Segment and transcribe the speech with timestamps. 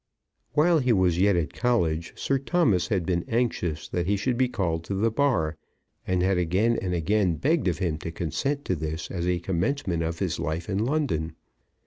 [0.53, 4.49] While he was yet at college Sir Thomas had been anxious that he should be
[4.49, 5.57] called to the Bar,
[6.07, 10.01] and had again and again begged of him to consent to this as a commencement
[10.01, 11.35] of his life in London.